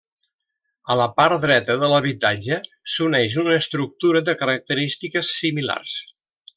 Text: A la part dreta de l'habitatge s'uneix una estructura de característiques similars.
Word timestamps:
A 0.93 0.95
la 0.99 1.05
part 1.19 1.43
dreta 1.43 1.75
de 1.83 1.89
l'habitatge 1.91 2.59
s'uneix 2.95 3.37
una 3.45 3.55
estructura 3.61 4.27
de 4.31 4.39
característiques 4.43 5.35
similars. 5.39 5.99